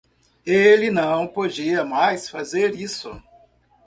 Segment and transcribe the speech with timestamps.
[0.47, 3.21] Ele não podia mais fazer isso.